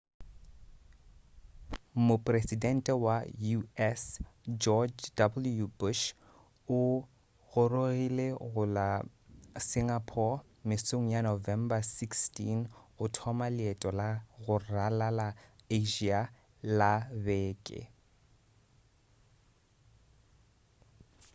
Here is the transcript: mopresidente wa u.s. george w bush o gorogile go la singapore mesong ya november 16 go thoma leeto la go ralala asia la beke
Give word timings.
mopresidente 2.07 2.91
wa 3.05 3.17
u.s. 3.57 4.01
george 4.61 5.03
w 5.61 5.65
bush 5.77 6.05
o 6.79 6.79
gorogile 7.51 8.27
go 8.51 8.63
la 8.77 8.89
singapore 9.69 10.37
mesong 10.69 11.05
ya 11.15 11.21
november 11.29 11.79
16 11.83 12.59
go 12.97 13.05
thoma 13.15 13.47
leeto 13.57 13.89
la 13.99 14.09
go 14.43 14.55
ralala 14.73 15.27
asia 15.77 16.19
la 16.77 16.91
beke 17.23 17.79